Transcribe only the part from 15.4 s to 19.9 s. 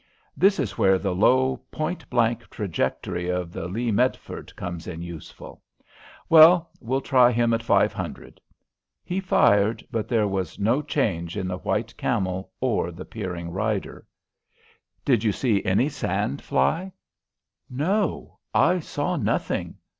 any sand fly?" "No; I saw nothing."